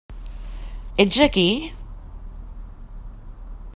Ets 1.03 1.19
aquí? 1.25 1.47